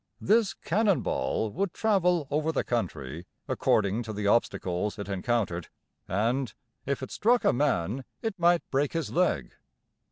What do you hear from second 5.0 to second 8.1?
encountered and, "if it struck a man,